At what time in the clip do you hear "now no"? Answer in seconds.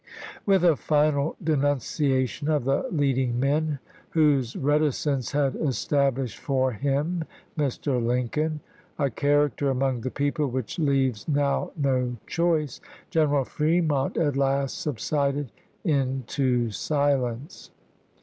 11.85-12.17